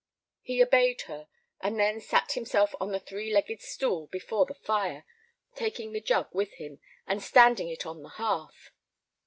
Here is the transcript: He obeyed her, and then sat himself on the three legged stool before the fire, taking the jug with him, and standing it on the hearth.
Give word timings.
He 0.41 0.63
obeyed 0.63 1.01
her, 1.01 1.27
and 1.59 1.79
then 1.79 2.01
sat 2.01 2.31
himself 2.31 2.73
on 2.79 2.91
the 2.91 2.99
three 2.99 3.31
legged 3.31 3.61
stool 3.61 4.07
before 4.07 4.47
the 4.47 4.55
fire, 4.55 5.05
taking 5.53 5.91
the 5.91 6.01
jug 6.01 6.27
with 6.33 6.53
him, 6.53 6.79
and 7.05 7.21
standing 7.21 7.69
it 7.69 7.85
on 7.85 8.01
the 8.01 8.09
hearth. 8.09 8.71